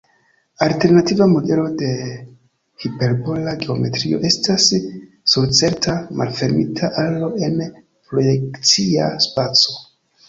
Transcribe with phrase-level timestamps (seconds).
[0.67, 1.89] Alternativa modelo de
[2.85, 4.65] hiperbola geometrio estas
[5.35, 9.81] sur certa malfermita aro en projekcia spaco.